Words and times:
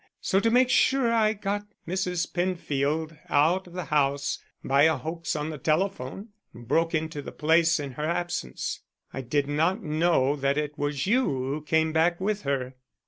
So 0.19 0.39
to 0.39 0.49
make 0.49 0.71
sure 0.71 1.13
I 1.13 1.33
got 1.33 1.67
Mrs. 1.87 2.33
Penfield 2.33 3.15
out 3.29 3.67
of 3.67 3.73
the 3.73 3.83
house 3.85 4.39
by 4.63 4.85
a 4.85 4.95
hoax 4.97 5.35
on 5.35 5.51
the 5.51 5.59
telephone 5.59 6.29
and 6.55 6.67
broke 6.67 6.95
into 6.95 7.21
the 7.21 7.31
place 7.31 7.79
in 7.79 7.91
her 7.91 8.05
absence. 8.09 8.79
I 9.13 9.21
did 9.21 9.47
not 9.47 9.83
know 9.83 10.35
that 10.37 10.57
it 10.57 10.75
was 10.75 11.05
you 11.05 11.25
who 11.25 11.61
came 11.61 11.93
back 11.93 12.19
with 12.19 12.41
her." 12.41 12.77